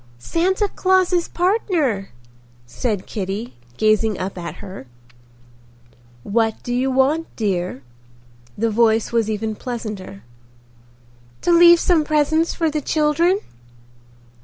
[0.17, 2.09] "Santa Claus's partner,"
[2.65, 4.87] said Kitty, gazing up at her.
[6.23, 7.83] "What do you want, dear?"
[8.57, 10.23] The voice was even pleasanter.
[11.41, 13.41] "To leave some presents for the children."